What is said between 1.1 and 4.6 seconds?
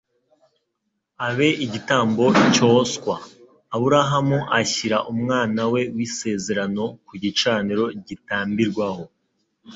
abe igitambo cyoswa.» Aburahamu